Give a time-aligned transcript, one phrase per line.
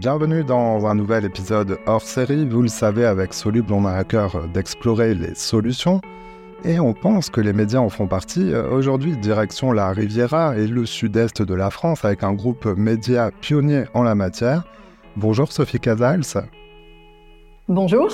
[0.00, 2.48] bienvenue dans un nouvel épisode hors série.
[2.48, 6.00] Vous le savez, avec Soluble, on a à cœur d'explorer les solutions.
[6.64, 8.54] Et on pense que les médias en font partie.
[8.54, 13.84] Aujourd'hui, direction la Riviera et le sud-est de la France avec un groupe média pionnier
[13.92, 14.64] en la matière.
[15.16, 16.48] Bonjour Sophie Casals.
[17.68, 18.08] Bonjour.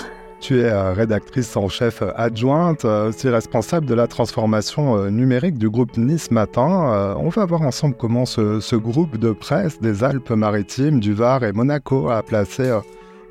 [0.47, 5.59] Tu es euh, rédactrice en chef adjointe, euh, aussi responsable de la transformation euh, numérique
[5.59, 7.17] du groupe Nice Matin.
[7.19, 12.11] On va voir ensemble comment ce, groupe de presse des Alpes-Maritimes, du Var et Monaco
[12.11, 12.79] a placé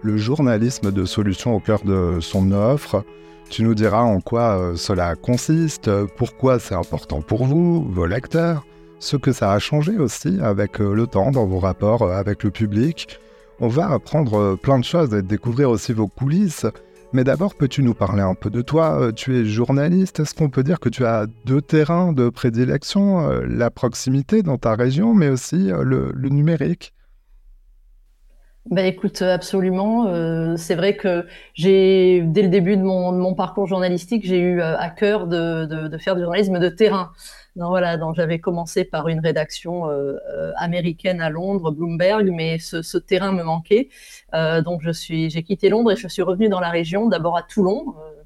[0.02, 3.06] le journalisme de solution au cœur de son offre.
[3.50, 8.66] Tu nous diras en quoi cela consiste, pourquoi c'est important pour vous, vos lecteurs,
[9.00, 13.22] ce que ça a changé aussi avec le temps dans vos rapports avec le public.
[13.62, 16.66] On va apprendre plein de choses et découvrir aussi vos coulisses.
[17.16, 19.00] Mais d'abord, peux-tu nous parler un peu de toi?
[19.00, 20.20] Euh, Tu es journaliste.
[20.20, 24.58] Est-ce qu'on peut dire que tu as deux terrains de prédilection euh, La proximité dans
[24.58, 26.94] ta région, mais aussi euh, le, numérique?
[28.70, 30.58] Ben écoute, absolument.
[30.58, 35.28] c'est vrai que j'ai, dès le début de mon, parcours journalistique, j'ai eu à cœur
[35.28, 37.12] de, faire du journalisme de terrain.
[37.56, 42.60] Donc voilà, donc j'avais commencé par une rédaction euh, euh, américaine à Londres, Bloomberg, mais
[42.60, 43.88] ce, ce terrain me manquait.
[44.34, 47.38] Euh, donc je suis, j'ai quitté Londres et je suis revenue dans la région, d'abord
[47.38, 47.96] à Toulon.
[47.98, 48.24] Euh,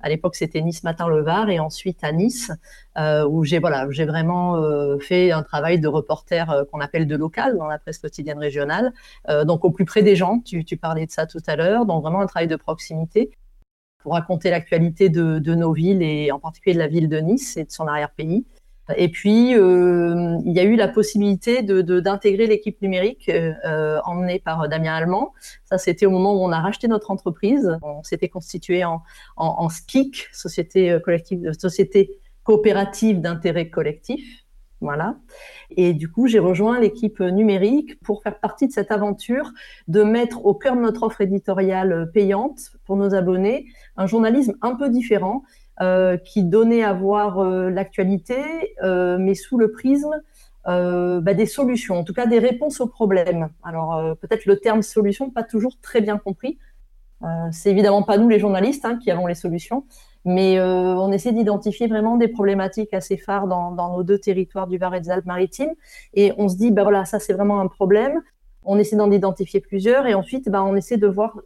[0.00, 2.50] à l'époque, c'était Nice Matin le Var, et ensuite à Nice,
[2.98, 4.60] euh, où j'ai voilà, j'ai vraiment
[4.98, 8.92] fait un travail de reporter qu'on appelle de local dans la presse quotidienne régionale,
[9.44, 10.40] donc au plus près des gens.
[10.40, 13.30] Tu, tu parlais de ça tout à l'heure, donc vraiment un travail de proximité
[14.02, 17.56] pour raconter l'actualité de, de, nos villes et en particulier de la ville de Nice
[17.56, 18.44] et de son arrière-pays.
[18.96, 24.40] Et puis, euh, il y a eu la possibilité d'intégrer de, l'équipe numérique euh, emmenée
[24.40, 25.34] par Damien Allemand.
[25.64, 27.78] Ça, c'était au moment où on a racheté notre entreprise.
[27.82, 29.02] On s'était constitué en,
[29.36, 34.40] en, SKIC, société euh, collective, société coopérative d'intérêt collectif.
[34.80, 35.14] Voilà.
[35.70, 39.52] Et du coup, j'ai rejoint l'équipe numérique pour faire partie de cette aventure
[39.86, 44.74] de mettre au cœur de notre offre éditoriale payante pour nos abonnés un journalisme un
[44.74, 45.46] peu différent euh,
[46.24, 48.36] qui donnait à voir euh, l'actualité,
[48.82, 50.20] euh, mais sous le prisme
[50.64, 53.48] bah, des solutions, en tout cas des réponses aux problèmes.
[53.64, 56.56] Alors peut-être le terme solution pas toujours très bien compris.
[57.50, 59.84] c'est évidemment pas nous les journalistes hein, qui avons les solutions,
[60.24, 64.78] mais on essaie d'identifier vraiment des problématiques assez phares dans, dans, nos deux territoires du
[64.78, 65.74] Var et des Alpes-Maritimes,
[66.14, 68.22] et on se dit bah voilà ça c'est vraiment un problème.
[68.64, 71.40] On essaie d'en identifier plusieurs et ensuite bah, on essaie de voir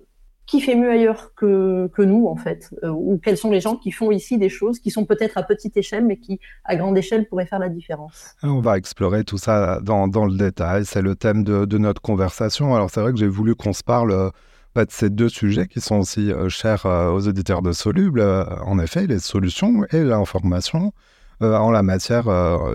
[0.47, 3.91] qui fait mieux ailleurs que, nous, en fait euh, Ou quels sont les gens qui
[3.91, 7.27] font ici des choses qui sont peut-être à petite échelle, mais qui, à grande échelle,
[7.27, 10.85] pourraient faire la différence On va explorer tout ça dans, le détail.
[10.85, 12.75] C'est le thème de, notre conversation.
[12.75, 14.31] Alors, c'est vrai que j'ai voulu qu'on se parle euh,
[14.77, 18.21] de ces deux sujets qui sont aussi euh, chers aux auditeurs de Soluble.
[18.21, 20.93] en effet, les solutions et l'information.
[21.41, 22.25] en la matière,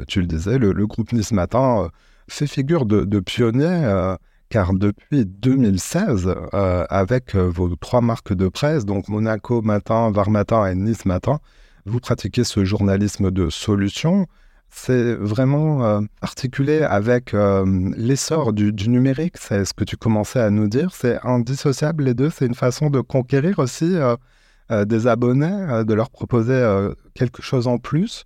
[0.08, 1.90] tu le disais, le, groupe Nice Matin
[2.28, 4.16] fait figure de pionnier
[4.51, 10.29] car depuis 2016, euh, avec euh, vos trois marques de presse, donc Monaco Matin, Var
[10.29, 11.39] Matin et Nice Matin,
[11.85, 14.28] vous pratiquez ce journalisme de solution.
[14.69, 20.68] C'est vraiment euh, articulé avec l'essor du, numérique, c'est ce que tu commençais à nous
[20.68, 20.91] dire.
[20.94, 23.95] C'est indissociable les deux, c'est une façon de conquérir aussi
[24.69, 28.25] des abonnés, de leur proposer quelque chose en plus?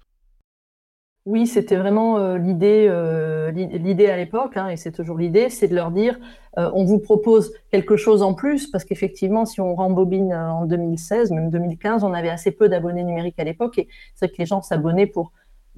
[1.26, 5.68] Oui, c'était vraiment euh, l'idée, euh, l'idée à l'époque, hein, et c'est toujours l'idée, c'est
[5.68, 6.20] de leur dire,
[6.60, 11.32] euh, on vous propose quelque chose en plus, parce qu'effectivement, si on rembobine en 2016,
[11.32, 14.62] même 2015, on avait assez peu d'abonnés numériques à l'époque, et c'est que les gens
[14.62, 15.32] s'abonnaient pour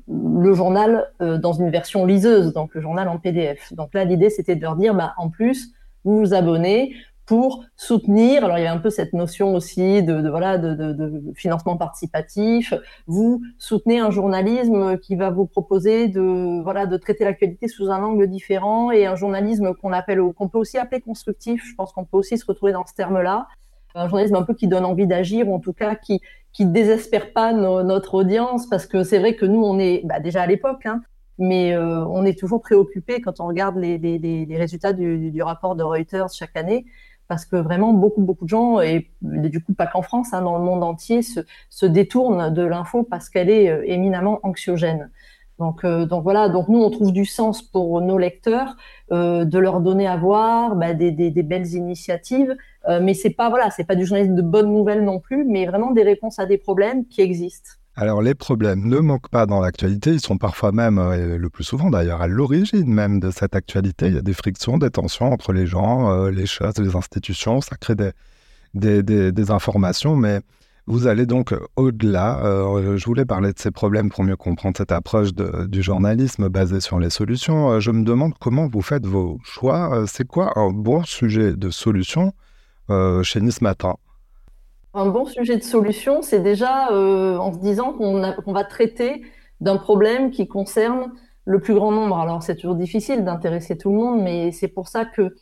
[0.09, 3.73] le journal dans une version liseuse, donc le journal en PDF.
[3.73, 6.93] Donc là, l'idée, c'était de leur dire, bah, en plus, vous vous abonnez,
[7.27, 8.43] pour soutenir.
[8.43, 12.73] Alors il y a un peu cette notion aussi de, voilà de, financement participatif.
[13.05, 18.01] Vous soutenez un journalisme qui va vous proposer de voilà de traiter l'actualité sous un
[18.01, 21.63] angle différent et un journalisme qu'on appelle qu'on peut aussi appeler constructif.
[21.65, 23.47] Je pense qu'on peut aussi se retrouver dans ce terme-là.
[23.93, 26.21] Un journalisme un peu qui donne envie d'agir, ou en tout cas qui
[26.53, 30.43] qui désespère pas notre audience, parce que c'est vrai que nous on est bah, déjà
[30.43, 30.85] à l'époque.
[30.85, 31.01] Hein,
[31.37, 36.33] mais euh, on est toujours préoccupé quand on regarde les, résultats du, rapport de Reuters
[36.33, 36.85] chaque année
[37.27, 40.57] parce que vraiment beaucoup beaucoup de gens et, du coup pas qu'en France, hein, dans
[40.57, 45.09] le monde entier se, se détournent de l'info parce qu'elle est euh, éminemment anxiogène.
[45.59, 48.75] Donc, euh, donc voilà, donc nous on trouve du sens pour nos lecteurs
[49.11, 52.55] euh, de leur donner à voir bah, des, des, des, belles initiatives,
[52.87, 55.65] euh, mais c'est pas voilà, c'est pas du journalisme de bonnes nouvelles non plus, mais
[55.65, 57.71] vraiment des réponses à des problèmes qui existent.
[57.99, 61.49] Alors les problèmes ne manquent pas dans l'actualité, ils sont parfois même, euh, et le
[61.49, 64.05] plus souvent d'ailleurs, à l'origine même de cette actualité.
[64.05, 67.59] Il y a des frictions, des tensions entre les gens, euh, les choses, les institutions,
[67.59, 70.41] ça crée des, informations, mais
[70.85, 72.39] Vous allez donc au-delà.
[72.97, 76.99] je voulais parler de ces problèmes pour mieux comprendre cette approche du journalisme basé sur
[76.99, 77.79] les solutions.
[77.79, 80.05] je me demande comment vous faites vos choix.
[80.07, 82.31] c'est quoi un bon sujet de solution
[83.23, 83.95] chez Nice Matin
[84.97, 89.21] Un bon sujet de solution, c'est déjà en se disant qu'on va traiter
[89.61, 91.11] d'un problème qui concerne
[91.45, 92.17] le plus grand nombre.
[92.17, 95.35] Alors c'est toujours difficile d'intéresser tout le monde, mais c'est pour ça que,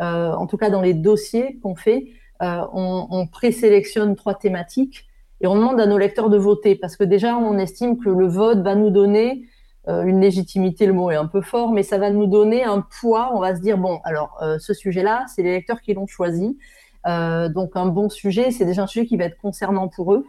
[0.00, 5.08] euh, en tout cas dans les dossiers qu'on fait, euh, on, on présélectionne trois thématiques
[5.40, 8.28] et on demande à nos lecteurs de voter parce que déjà on estime que le
[8.28, 9.42] vote va nous donner
[9.88, 12.84] euh, une légitimité, le mot est un peu fort, mais ça va nous donner un
[13.00, 13.30] poids.
[13.34, 16.44] On va se dire bon, alors euh, ce sujet-là, c'est les lecteurs qui l'ont choisi,
[16.44, 20.26] euh, donc un bon sujet, c'est déjà un sujet qui va être concernant pour eux.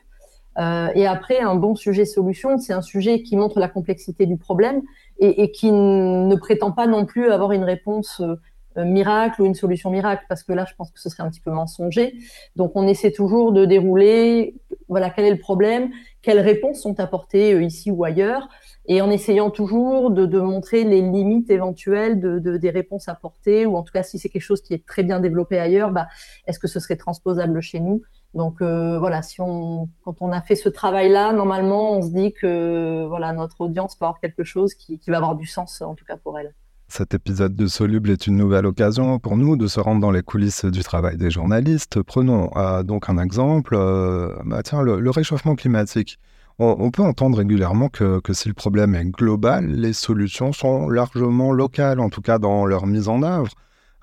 [0.57, 4.37] Euh, et après, un bon sujet solution, c'est un sujet qui montre la complexité du
[4.37, 4.81] problème
[5.19, 9.55] et, et qui ne prétend pas non plus avoir une réponse euh, miracle ou une
[9.55, 12.15] solution miracle, parce que là, je pense que ce serait un petit peu mensonger.
[12.55, 14.55] Donc, on essaie toujours de dérouler,
[14.91, 15.89] voilà, quel est le problème,
[16.21, 18.49] quelles réponses sont apportées euh, ici ou ailleurs,
[18.85, 23.77] et en essayant toujours de, montrer les limites éventuelles de, de, des réponses apportées, ou
[23.77, 26.07] en tout cas, si c'est quelque chose qui est très bien développé ailleurs, bah,
[26.45, 28.01] est-ce que ce serait transposable chez nous?
[28.33, 32.33] Donc euh, voilà, si on, quand on a fait ce travail-là, normalement, on se dit
[32.33, 36.05] que voilà, notre audience peut avoir quelque chose qui va avoir du sens, en tout
[36.05, 36.53] cas pour elle.
[36.91, 40.23] Cet épisode de Soluble est une nouvelle occasion pour nous de se rendre dans les
[40.23, 42.01] coulisses du travail des journalistes.
[42.01, 46.19] Prenons euh, donc un exemple, euh, bah tiens, le, réchauffement climatique.
[46.59, 51.53] On, peut entendre régulièrement que, que, si le problème est global, les solutions sont largement
[51.53, 53.53] locales, en tout cas dans leur mise en œuvre.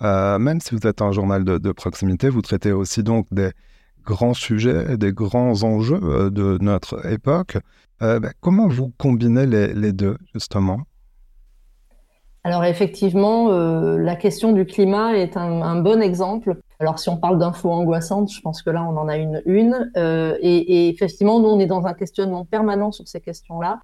[0.00, 3.50] Euh, même si vous êtes un journal de, proximité, vous traitez aussi donc des,
[4.06, 7.58] grands sujets, des grands enjeux de notre époque.
[8.00, 10.88] Ben, comment vous combinez les deux, justement?
[12.48, 16.56] Alors effectivement, euh, la question du climat est un, bon exemple.
[16.80, 19.90] Alors si on parle d'infos angoissantes, je pense que là on en a une.
[19.98, 23.80] Euh, et, effectivement, nous on est dans un questionnement permanent sur ces questions-là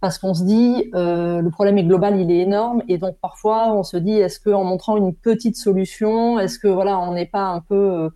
[0.00, 3.74] parce qu'on se dit euh, le problème est global, il est énorme, et donc parfois
[3.74, 7.44] on se dit est-ce qu'en montrant une petite solution, est-ce que voilà on n'est pas
[7.44, 8.10] un peu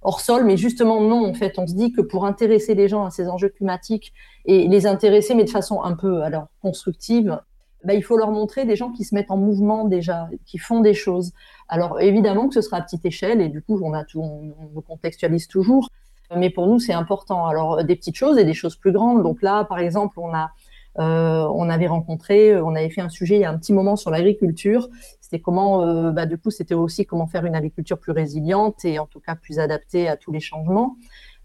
[0.00, 3.04] hors sol, mais justement non, en fait, on se dit que pour intéresser les gens
[3.04, 4.12] à ces enjeux climatiques
[4.46, 7.38] et les intéresser, mais de façon un peu alors constructive,
[7.84, 10.80] bah, il faut leur montrer des gens qui se mettent en mouvement déjà, qui font
[10.80, 11.32] des choses.
[11.68, 14.54] Alors évidemment que ce sera à petite échelle et du coup on a tout, on,
[14.74, 15.88] on contextualise toujours,
[16.36, 17.46] mais pour nous c'est important.
[17.46, 19.22] Alors des petites choses et des choses plus grandes.
[19.22, 20.50] Donc là, par exemple, on a
[20.98, 23.96] euh, on avait rencontré, on avait fait un sujet il y a un petit moment
[23.96, 24.90] sur l'agriculture
[25.32, 28.98] c'est comment, euh, bah, du coup, c'était aussi comment faire une agriculture plus résiliente et
[28.98, 30.96] en tout cas plus adaptée à tous les changements.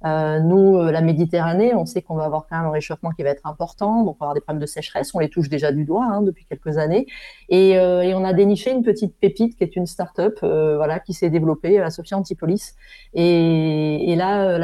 [0.06, 3.24] Euh, nous, euh, la Méditerranée, on sait qu'on va avoir quand même un réchauffement qui
[3.24, 5.72] va être important, donc on va avoir des problèmes de sécheresse, on les touche déjà
[5.72, 7.08] du doigt hein, depuis quelques années,
[7.50, 11.00] et, euh, et, on a déniché une petite pépite qui est une start-up, euh, voilà,
[11.00, 12.76] qui s'est développée à Sophia Antipolis,
[13.16, 14.60] et, et là,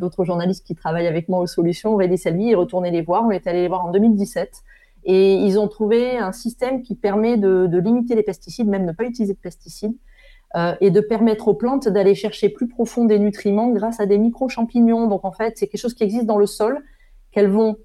[0.00, 3.30] l'autre journaliste qui travaille avec moi aux solutions, Aurélie Selvi, est retourné les voir, on
[3.30, 4.62] est allé les voir en 2017,
[5.04, 8.92] et ils ont trouvé un système qui permet de, de limiter les pesticides, même ne
[8.92, 9.94] pas utiliser de pesticides,
[10.56, 14.16] euh, et de permettre aux plantes d'aller chercher plus profond des nutriments grâce à des
[14.16, 15.06] micro-champignons.
[15.06, 16.82] Donc en fait, c'est quelque chose qui existe dans le sol,
[17.32, 17.76] qu'elles vont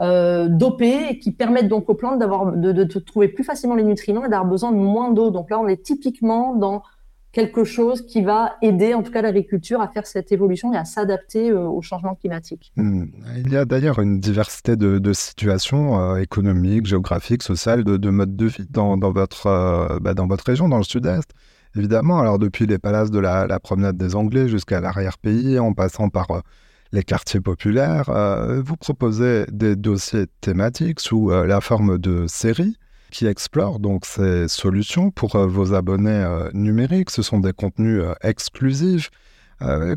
[0.00, 4.24] euh, doper et qui permettent donc aux plantes d'avoir de, trouver plus facilement les nutriments
[4.24, 5.30] et d'avoir besoin de moins d'eau.
[5.30, 6.82] Donc là, on est typiquement dans
[7.30, 10.84] quelque chose qui va aider en tout cas l'agriculture à faire cette évolution et à
[10.84, 12.72] s'adapter euh, au changement climatique.
[12.76, 13.04] Mmh.
[13.36, 18.34] Il y a d'ailleurs une diversité de, situations euh, économiques, géographiques, sociales, de, de, modes
[18.34, 21.30] de vie dans, votre, bah, dans votre région, dans le sud-est.
[21.76, 26.30] Évidemment, alors depuis les palaces de la, promenade des Anglais jusqu'à l'arrière-pays, en passant par
[26.30, 26.40] euh,
[26.92, 32.76] les quartiers populaires, euh, vous proposez des dossiers thématiques sous euh, la forme de séries
[33.10, 37.10] qui explore donc ces solutions pour vos abonnés numériques.
[37.10, 39.10] Ce sont des contenus exclusifs.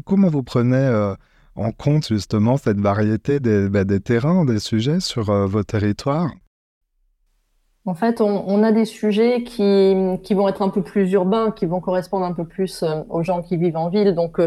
[0.06, 1.16] comment vous prenez
[1.56, 6.30] en compte justement cette variété des, bah, des terrains, des sujets sur vos territoires?
[7.88, 11.52] En fait, on, on, a des sujets qui, qui vont être un peu plus urbains,
[11.52, 14.14] qui vont correspondre un peu plus euh, aux gens qui vivent en ville.
[14.14, 14.40] Donc,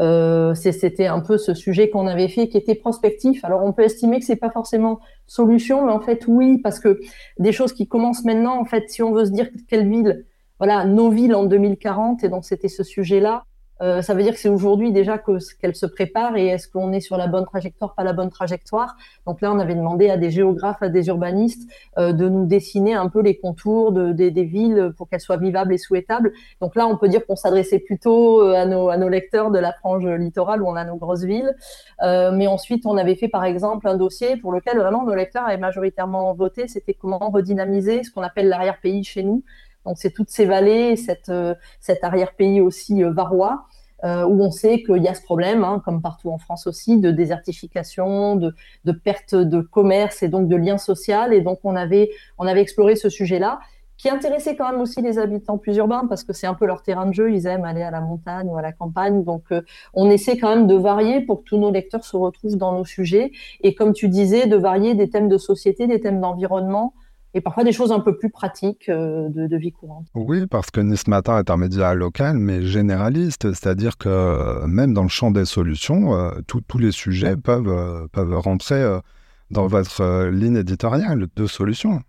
[0.00, 3.44] euh, c'était un peu ce sujet qu'on avait fait, qui était prospectif.
[3.44, 7.00] Alors, on peut estimer que c'est pas forcément solution, mais en fait, oui, parce que
[7.38, 10.26] des choses qui commencent maintenant, en fait, si on veut se dire quelle ville,
[10.58, 13.44] voilà, nos villes en 2040, et donc c'était ce sujet-là.
[13.82, 17.00] Euh, ça veut dire que c'est aujourd'hui déjà qu'elle se prépare et est-ce qu'on est
[17.00, 18.96] sur la bonne trajectoire, pas la bonne trajectoire.
[19.26, 22.94] Donc là, on avait demandé à des géographes, à des urbanistes euh, de nous dessiner
[22.94, 26.32] un peu les contours de, de, des villes pour qu'elles soient vivables et souhaitables.
[26.60, 30.06] Donc là, on peut dire qu'on s'adressait plutôt euh, à nos, lecteurs de la frange
[30.06, 31.54] littorale où on a nos grosses villes.
[32.00, 35.56] Mais ensuite, on avait fait par exemple un dossier pour lequel vraiment nos lecteurs avaient
[35.56, 36.68] majoritairement voté.
[36.68, 39.42] C'était comment redynamiser ce qu'on appelle l'arrière-pays chez nous.
[39.86, 43.64] Donc c'est toutes ces vallées, cette, euh, cet arrière-pays aussi euh, varois,
[44.04, 46.98] euh, où on sait qu'il y a ce problème, hein, comme partout en France aussi,
[46.98, 51.32] de désertification, de, de, perte de commerce et donc de lien social.
[51.34, 53.60] Et donc on avait, on avait exploré ce sujet-là
[53.96, 56.82] qui intéressait quand même aussi les habitants plus urbains parce que c'est un peu leur
[56.82, 57.30] terrain de jeu.
[57.32, 59.24] Ils aiment aller à la montagne ou à la campagne.
[59.24, 59.52] Donc,
[59.92, 62.86] on essaie quand même de varier pour que tous nos lecteurs se retrouvent dans nos
[62.86, 63.30] sujets.
[63.60, 66.94] Et comme tu disais, de varier des thèmes de société, des thèmes d'environnement
[67.34, 70.06] et parfois des choses un peu plus pratiques euh, de, vie courante.
[70.14, 74.94] Oui, parce que Nice Matin est un média local, mais généraliste, c'est-à-dire que euh, même
[74.94, 78.82] dans le champ des solutions, tous les sujets peuvent, peuvent rentrer
[79.50, 82.00] dans votre ligne éditoriale de solutions.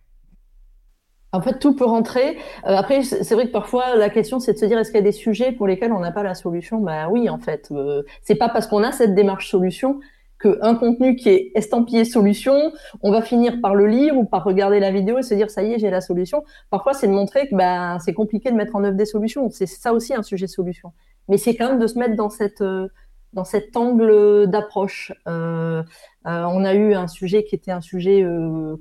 [1.33, 2.37] En fait, tout peut rentrer.
[2.67, 5.03] Euh, après, c'est vrai que parfois la question c'est de se dire est-ce qu'il y
[5.03, 6.79] a des sujets pour lesquels on n'a pas la solution?
[6.79, 9.99] Ben oui, en fait, euh, c'est pas parce qu'on a cette démarche solution
[10.41, 14.79] qu'un contenu qui est estampillé solution, on va finir par le lire ou par regarder
[14.79, 16.43] la vidéo et se dire ça y est, j'ai la solution.
[16.69, 19.50] Parfois, c'est de montrer que ben c'est compliqué de mettre en œuvre des solutions.
[19.50, 20.93] C'est ça aussi un sujet solution.
[21.29, 22.88] Mais c'est quand même de se mettre dans cette euh,
[23.33, 25.13] dans cet angle d'approche.
[25.27, 25.81] Euh,
[26.27, 28.25] euh, on a eu un sujet qui était un sujet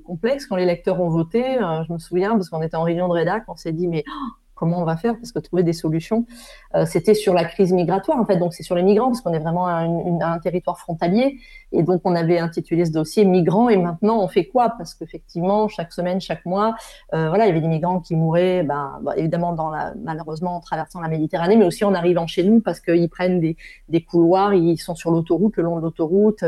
[0.03, 1.41] complexe quand les lecteurs ont voté.
[1.87, 4.40] je me souviens parce qu'on était en réunion de rédac, on s'est dit mais oh,
[4.61, 6.27] comment on va faire parce que trouver des solutions.
[6.75, 9.33] Euh, c'était sur la crise migratoire en fait, donc c'est sur les migrants parce qu'on
[9.33, 11.39] est vraiment un, un, territoire frontalier.
[11.71, 13.69] Et donc on avait intitulé ce dossier migrants.
[13.69, 14.75] Et maintenant on fait quoi?
[14.77, 16.75] Parce qu'effectivement chaque semaine, chaque mois,
[17.15, 19.57] euh, voilà, il y avait des migrants qui mouraient, ben, évidemment
[20.03, 23.57] malheureusement en traversant la Méditerranée, mais aussi en arrivant chez nous parce qu'ils prennent des,
[24.03, 26.43] couloirs, ils sont sur l'autoroute, le long de l'autoroute,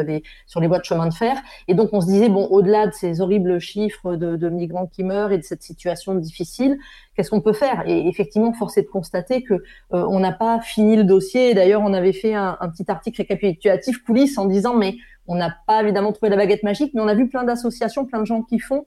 [0.46, 1.36] sur les voies de chemin de fer.
[1.68, 5.32] Et donc on se disait bon au-delà de ces horribles chiffres de migrants qui meurent
[5.32, 6.78] et de cette situation difficile,
[7.16, 10.60] qu'est-ce qu'on peut faire Et effectivement, force est de constater que euh, on n'a pas
[10.62, 11.54] fini le dossier.
[11.54, 14.96] D'ailleurs, on avait fait un, petit article récapitulatif coulisses en disant mais
[15.28, 18.20] on n'a pas évidemment trouvé la baguette magique, mais on a vu plein d'associations, plein
[18.20, 18.86] de gens qui font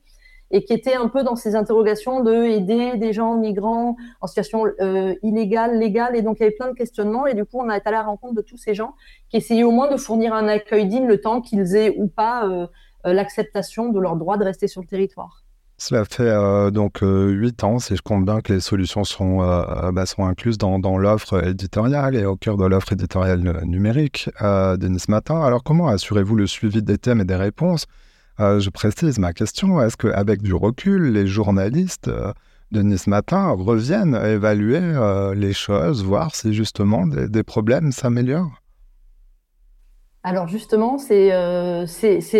[0.50, 4.64] et qui étaient un peu dans ces interrogations de aider des gens migrants en situation
[4.80, 6.14] euh, illégale, légale.
[6.14, 7.26] Et donc, il y avait plein de questionnements.
[7.26, 8.94] Et du coup, on a été à la rencontre de tous ces gens
[9.28, 12.46] qui essayaient au moins de fournir un accueil digne le temps qu'ils aient ou pas
[12.46, 12.66] euh,
[13.04, 15.45] l'acceptation de leur droit de rester sur le territoire.
[15.78, 19.42] Cela fait euh, donc euh, huit ans, si je compte bien, que les solutions sont,
[19.42, 24.88] euh, bah, sont incluses dans, l'offre éditoriale et au cœur de l'offre éditoriale numérique de
[24.88, 25.42] Nice Matin.
[25.42, 27.86] Alors comment assurez-vous le suivi des thèmes et des réponses?
[28.38, 29.80] Je précise ma question.
[29.82, 32.10] Est-ce qu'avec du recul, les journalistes
[32.72, 34.80] de Nice Matin reviennent évaluer
[35.34, 38.62] les choses, voir si justement des problèmes s'améliorent?
[40.26, 41.86] Alors justement, c'est euh,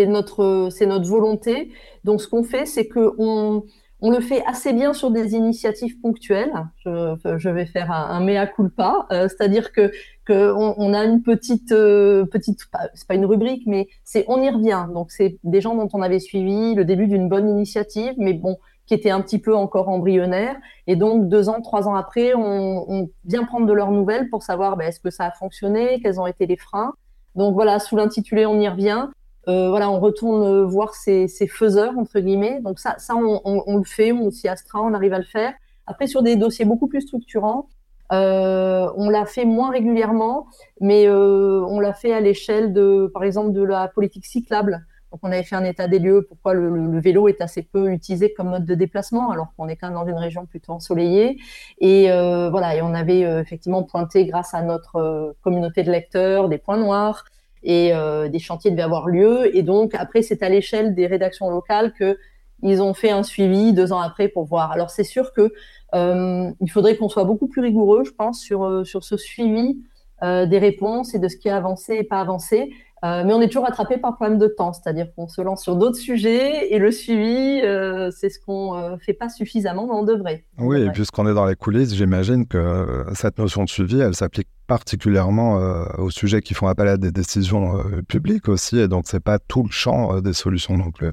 [0.07, 1.71] notre, notre volonté.
[2.03, 3.63] Donc ce qu'on fait, c'est qu'on
[4.01, 6.51] on le fait assez bien sur des initiatives ponctuelles.
[6.83, 9.93] Je, vais faire un, mea culpa, euh, c'est-à-dire que,
[10.29, 12.59] on, a une petite euh, petite,
[12.93, 14.87] c'est pas une rubrique, mais c'est on y revient.
[14.93, 18.57] Donc c'est des gens dont on avait suivi le début d'une bonne initiative, mais bon,
[18.85, 20.57] qui était un petit peu encore embryonnaire.
[20.87, 24.43] Et donc deux ans, trois ans après, on, on vient prendre de leurs nouvelles pour
[24.43, 26.91] savoir ben, est-ce que ça a fonctionné, quels ont été les freins.
[27.37, 29.07] Donc voilà, sous l'intitulé, on y revient.
[29.47, 32.59] Euh, voilà, on retourne voir ces, faiseurs entre guillemets.
[32.61, 35.53] Donc ça, ça on, le fait, on s'y astreint, on arrive à le faire.
[35.85, 37.69] Après, sur des dossiers beaucoup plus structurants,
[38.11, 40.47] euh, on l'a fait moins régulièrement,
[40.81, 44.85] mais euh, on l'a fait à l'échelle de, par exemple, de la politique cyclable.
[45.11, 48.33] Donc, on avait fait un état des lieux, pourquoi le, vélo est assez peu utilisé
[48.33, 51.37] comme mode de déplacement, alors qu'on est quand même dans une région plutôt ensoleillée.
[51.79, 55.91] Et euh, voilà, et on avait euh, effectivement pointé, grâce à notre euh, communauté de
[55.91, 57.23] lecteurs, des points noirs
[57.63, 57.91] et
[58.29, 59.53] des chantiers devaient avoir lieu.
[59.53, 62.17] Et donc, après, c'est à l'échelle des rédactions locales que
[62.61, 64.71] ils ont fait un suivi deux ans après pour voir.
[64.71, 65.51] Alors, c'est sûr que
[65.93, 69.79] il faudrait qu'on soit beaucoup plus rigoureux, je pense, sur sur ce suivi
[70.21, 72.71] des réponses et de ce qui a avancé et pas avancé.
[73.05, 75.75] Euh, mais on est toujours rattrapé par problème de temps, c'est-à-dire qu'on se lance sur
[75.75, 79.93] d'autres sujets et le suivi, euh, c'est ce qu'on ne euh, fait pas suffisamment, mais
[79.93, 80.45] on devrait.
[80.57, 84.47] oui, et puisqu'on est dans les coulisses, j'imagine que cette notion de suivi, elle s'applique
[84.65, 85.59] particulièrement
[85.97, 89.63] aux sujets qui font appel à des décisions publiques aussi, et donc c'est pas tout
[89.63, 91.11] le champ des solutions non plus.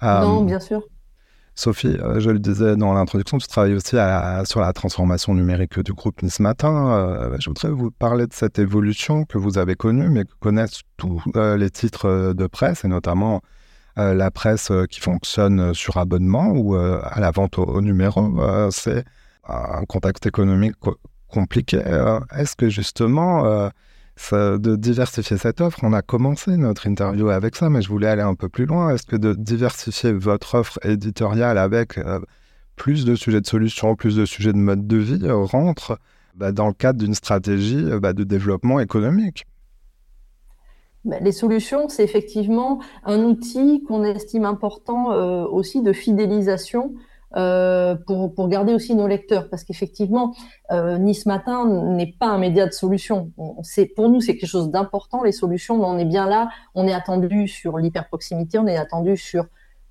[0.00, 0.82] non, bien sûr.
[1.54, 3.96] Sophie, euh, je le disais dans l'introduction, tu travailles aussi
[4.44, 6.92] sur la transformation numérique du groupe Nice Matin.
[6.92, 10.80] Euh, je voudrais vous parler de cette évolution que vous avez connue, mais que connaissent
[10.96, 13.42] tous euh, les titres de presse, et notamment
[13.96, 18.32] la presse qui fonctionne sur abonnement ou à la vente au numéro.
[18.70, 19.04] C'est
[19.46, 20.76] un contexte économique
[21.28, 21.82] compliqué.
[22.34, 23.70] Est-ce que justement
[24.32, 25.80] de diversifier cette offre.
[25.82, 28.90] On a commencé notre interview avec ça, mais je voulais aller un peu plus loin.
[28.90, 32.20] Est-ce que de diversifier votre offre éditoriale avec euh,
[32.76, 35.98] plus de sujets de solutions, plus de sujets de mode de vie euh, rentre
[36.34, 39.46] bah, dans le cadre d'une stratégie euh, bah, de développement économique?
[41.04, 45.06] Bah, les solutions, c'est effectivement un outil qu'on estime important
[45.46, 46.94] aussi de fidélisation
[47.36, 50.34] euh, pour, garder aussi nos lecteurs, parce qu'effectivement,
[50.72, 53.30] euh, Nice Matin n'est pas un média de solution.
[53.94, 56.48] Pour nous, c'est quelque chose d'important les solutions, mais on est bien là.
[56.74, 59.46] On est attendu sur l'hyper-proximité, on est attendu sur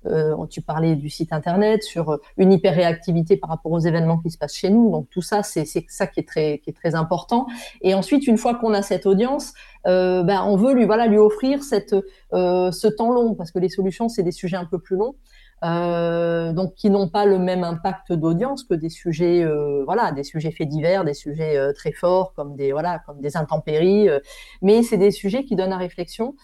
[0.06, 4.30] euh, tu parlais du site internet, sur une hyper réactivité par rapport aux événements qui
[4.30, 4.90] se passent chez nous.
[4.90, 7.46] Donc tout ça, c'est ça qui est très important.
[7.80, 9.54] Et ensuite, une fois qu'on a cette audience,
[9.84, 14.56] ben, on veut lui offrir ce temps long parce que les solutions c'est des sujets
[14.56, 15.14] un peu plus longs.
[15.62, 20.22] Euh, donc qui n'ont pas le même impact d'audience que des sujets euh, voilà des
[20.24, 24.20] sujets faits divers des sujets euh, très forts comme des voilà comme des intempéries euh,
[24.62, 26.34] mais c'est des sujets qui donnent à réflexion.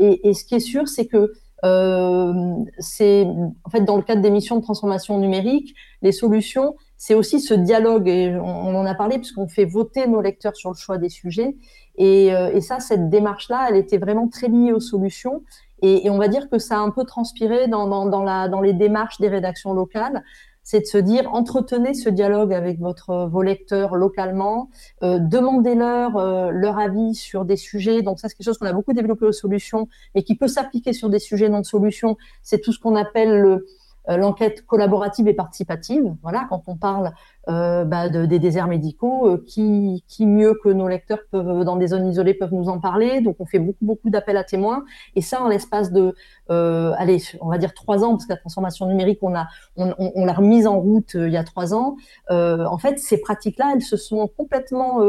[0.00, 1.34] Et, et, ce qui est sûr c'est que
[2.78, 3.26] c'est
[3.64, 7.52] en fait dans le cadre des missions de transformation numérique les solutions c'est aussi ce
[7.52, 8.08] dialogue.
[8.08, 11.56] Et on, en a parlé puisqu'on fait voter nos lecteurs sur le choix des sujets.
[11.96, 15.42] Et, et ça cette démarche là elle était vraiment très liée aux solutions
[15.82, 18.48] et, et, on va dire que ça a un peu transpiré dans, dans, dans, la,
[18.48, 20.22] dans les démarches des rédactions locales.
[20.62, 24.68] C'est de se dire, entretenez ce dialogue avec votre, vos lecteurs localement,
[25.04, 28.02] euh, demandez-leur euh, leur avis sur des sujets.
[28.02, 30.92] Donc ça, c'est quelque chose qu'on a beaucoup développé aux solutions, mais qui peut s'appliquer
[30.92, 32.16] sur des sujets non de solutions.
[32.42, 33.66] C'est tout ce qu'on appelle le, euh,
[34.08, 36.14] l'enquête collaborative et participative.
[36.22, 37.12] Voilà, quand on parle
[37.48, 41.76] euh, bah, de, des déserts médicaux, euh, qui, qui mieux que nos lecteurs peuvent, dans
[41.76, 43.20] des zones isolées, peuvent nous en parler.
[43.20, 44.84] Donc, on fait beaucoup, beaucoup d'appels à témoins.
[45.14, 46.14] Et ça, en l'espace de,
[46.50, 49.46] euh, allez, on va dire trois ans, parce que la transformation numérique, on a,
[49.76, 51.96] on, on, on l'a remise en route euh, il y a trois ans.
[52.30, 55.00] en fait, ces pratiques-là, elles se sont complètement,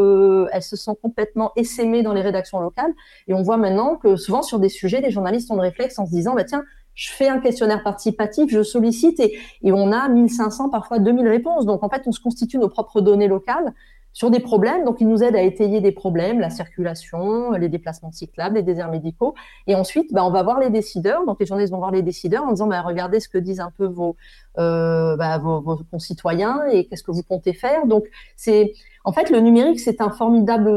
[0.52, 2.94] elles se sont complètement essaimées dans les rédactions locales.
[3.28, 6.06] Et on voit maintenant que souvent sur des sujets, les journalistes ont le réflexe en
[6.06, 6.64] se disant, bah tiens,
[6.98, 9.38] je fais un questionnaire participatif, je sollicite et,
[9.72, 11.66] on a 1500, parfois 2000 réponses.
[11.66, 13.72] Donc, en fait, on se constitue nos propres données locales
[14.14, 14.84] sur des problèmes.
[14.84, 18.90] Donc, ils nous aident à étayer des problèmes, la circulation, les déplacements cyclables, les déserts
[18.90, 19.36] médicaux.
[19.68, 21.24] Et ensuite, bah, on va voir les décideurs.
[21.28, 23.72] Donc, les journalistes vont voir les décideurs en disant, bah, regardez ce que disent un
[23.78, 24.16] peu vos,
[24.58, 27.86] euh, bah, vos, vos concitoyens et qu'est-ce que vous comptez faire.
[27.86, 28.74] Donc, c'est,
[29.04, 30.72] en fait, le numérique, c'est un formidable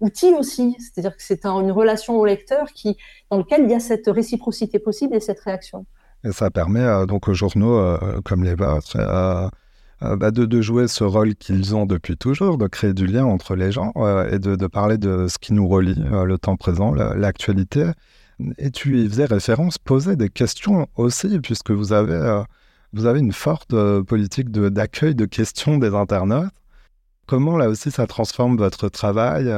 [0.00, 2.96] outil aussi, c'est-à-dire que c'est un, une relation au lecteur qui,
[3.30, 5.86] dans lequel il y a cette réciprocité possible et cette réaction.
[6.24, 8.96] Et ça permet donc aux journaux euh, comme les vôtres
[10.00, 13.72] bah de, jouer ce rôle qu'ils ont depuis toujours, de créer du lien entre les
[13.72, 17.92] gens euh, et de, parler de ce qui nous relie, euh, le temps présent, l'actualité.
[18.58, 22.42] Et tu y faisais référence, poser des questions aussi, puisque vous avez,
[22.92, 26.52] vous avez une forte politique d'accueil de, questions des internautes.
[27.26, 29.50] Comment là aussi ça transforme votre travail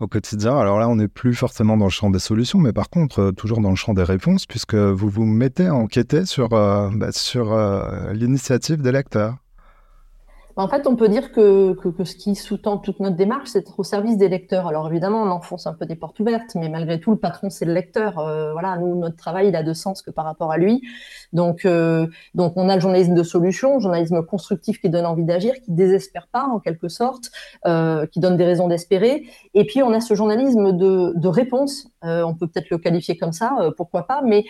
[0.00, 0.56] au quotidien.
[0.58, 3.32] Alors là, on n'est plus forcément dans le champ des solutions, mais par contre, euh,
[3.32, 7.12] toujours dans le champ des réponses, puisque vous vous mettez à enquêter sur, euh, bah,
[7.12, 9.36] sur euh, l'initiative des lecteurs.
[10.58, 13.60] En fait, on peut dire que, que, que ce qui sous-tend toute notre démarche, c'est
[13.60, 14.66] être au service des lecteurs.
[14.66, 17.64] Alors évidemment, on enfonce un peu des portes ouvertes, mais malgré tout, le patron, c'est
[17.64, 18.18] le lecteur.
[18.18, 20.82] Euh, voilà, nous, notre travail, il a de sens que par rapport à lui.
[21.32, 25.24] Donc, euh, donc on a le journalisme de solution, le journalisme constructif qui donne envie
[25.24, 27.30] d'agir, qui désespère pas en quelque sorte,
[27.66, 29.26] euh, qui donne des raisons d'espérer.
[29.54, 31.86] Et puis, on a ce journalisme de, de réponse.
[32.04, 34.22] Euh, on peut peut-être le qualifier comme ça, euh, pourquoi pas.
[34.22, 34.44] Mais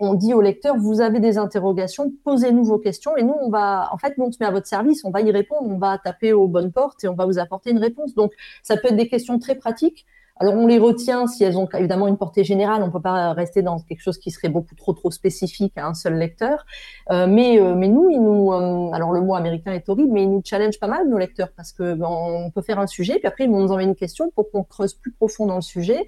[0.00, 3.88] on dit au lecteur, vous avez des interrogations, posez-nous vos questions, et nous, on va,
[3.92, 5.98] en fait, nous, on se met à votre service, on va y répondre on va
[5.98, 8.14] taper aux bonnes portes et on va vous apporter une réponse.
[8.14, 8.32] Donc,
[8.62, 10.06] ça peut être des questions très pratiques.
[10.42, 12.82] Alors, on les retient si elles ont évidemment une portée générale.
[12.82, 15.86] On ne peut pas rester dans quelque chose qui serait beaucoup trop trop spécifique à
[15.86, 16.64] un seul lecteur.
[17.10, 20.86] Euh, mais nous, nous, alors le mot américain est horrible, mais ils nous challenge pas
[20.86, 23.70] mal nos lecteurs parce que on peut faire un sujet, puis après ils vont nous
[23.70, 26.06] envoyer une question pour qu'on creuse plus profond dans le sujet.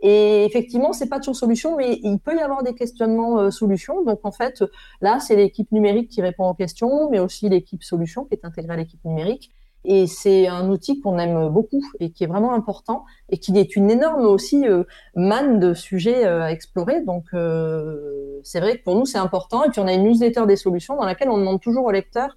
[0.00, 4.02] Et effectivement, c'est pas toujours solution, mais il peut y avoir des questionnements euh, solutions.
[4.04, 4.64] Donc en fait,
[5.00, 8.74] là, c'est l'équipe numérique qui répond aux questions, mais aussi l'équipe solution qui est intégrée
[8.74, 9.50] à l'équipe numérique.
[9.84, 13.76] Et c'est un outil qu'on aime beaucoup et qui est vraiment important et qui est
[13.76, 17.02] une énorme aussi euh, manne de sujets euh, à explorer.
[17.02, 19.62] Donc euh, c'est vrai que pour nous c'est important.
[19.64, 22.36] Et puis on a une newsletter des solutions dans laquelle on demande toujours aux lecteurs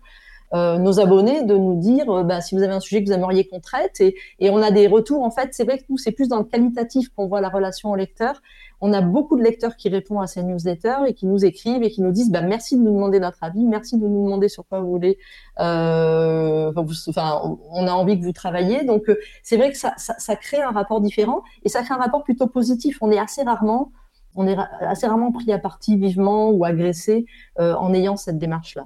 [0.53, 3.13] euh, nos abonnés de nous dire euh, bah, si vous avez un sujet que vous
[3.13, 3.99] aimeriez qu'on traite.
[3.99, 5.23] Et, et, on a des retours.
[5.23, 7.91] En fait c'est vrai que nous c'est plus dans le qualitatif qu'on voit la relation
[7.91, 8.41] au lecteur.
[8.79, 11.89] On a beaucoup de lecteurs qui répondent à ces newsletters et qui nous écrivent et
[11.89, 13.65] qui nous disent bah, merci de nous demander notre avis.
[13.65, 15.17] Merci de nous demander sur quoi vous voulez
[15.59, 16.71] euh,
[17.07, 18.83] enfin on a envie que vous travailliez.
[18.83, 21.95] Donc euh, c'est vrai que ça, ça, ça crée un rapport différent et ça crée
[21.95, 22.97] un rapport plutôt positif.
[23.01, 23.91] On est assez rarement
[24.37, 27.25] on est assez rarement pris à partie vivement ou agressé
[27.59, 28.85] euh, en ayant cette démarche là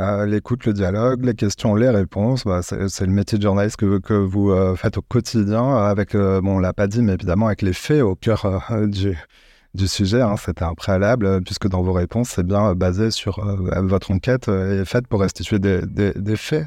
[0.00, 4.14] euh, l'écoute, le dialogue, les questions, les réponses, bah, c'est le métier de journaliste que,
[4.14, 7.60] vous euh, faites au quotidien avec, euh, bon, on l'a pas dit, mais évidemment avec
[7.60, 10.22] les faits au cœur euh, du, sujet.
[10.22, 13.44] Hein, C'était un préalable, puisque dans vos réponses, c'est bien basé sur
[13.82, 16.66] votre enquête est faite pour restituer des faits.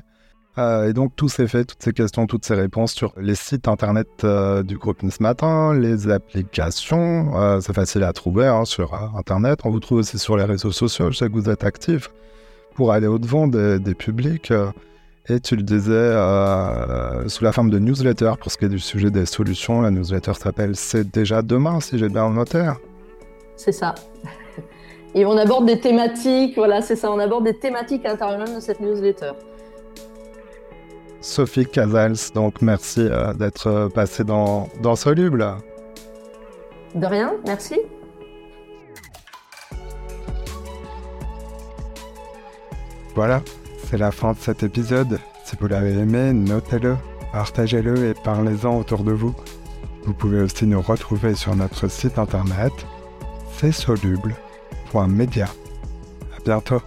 [0.58, 4.08] et donc tous ces faits, toutes ces questions, toutes ces réponses sur les sites internet
[4.66, 9.60] du groupe Nice Matin, les applications, c'est facile à trouver hein, sur internet.
[9.66, 12.10] On vous trouve aussi sur les réseaux sociaux, je sais que vous êtes actifs.
[12.76, 14.54] Pour aller au-devant des, publics.
[15.28, 16.14] Et tu le disais
[17.28, 19.82] sous la forme de newsletter pour ce qui est du sujet des solutions.
[19.82, 22.70] La newsletter s'appelle C'est déjà demain, si j'ai bien noté.
[23.56, 23.96] C'est ça.
[25.16, 28.60] Et on aborde des thématiques, voilà, c'est ça, on aborde des thématiques à l'intérieur de
[28.60, 29.32] cette newsletter.
[31.22, 35.56] Sophie Casals, donc merci euh, d'être euh, passée dans, dans Soluble.
[36.94, 37.80] De rien, merci.
[43.16, 43.42] Voilà,
[43.88, 45.20] c'est la fin de cet épisode.
[45.46, 46.98] Si vous l'avez aimé, notez-le,
[47.32, 49.34] partagez-le et parlez-en autour de vous.
[50.04, 52.74] Vous pouvez aussi nous retrouver sur notre site internet
[53.58, 55.46] c'est soluble.media.
[55.46, 56.82] À bientôt.